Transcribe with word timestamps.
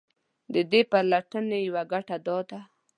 د 0.53 0.55
دې 0.71 0.81
پرتلنې 0.91 1.59
يوه 1.67 1.83
ګټه 1.91 2.15
دا 2.25 2.35
وي. 2.49 2.59